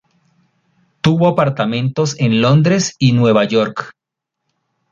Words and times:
Tuvo 1.01 1.27
apartamentos 1.27 2.19
en 2.19 2.41
Londres 2.41 2.95
y 2.97 3.11
Nueva 3.11 3.43
York. 3.43 3.93